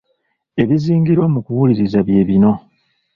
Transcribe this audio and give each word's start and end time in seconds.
Ebizingirwa 0.61 1.25
mu 1.33 1.39
kuwuliriza 1.45 1.99
bye 2.07 2.21
bino. 2.27 2.51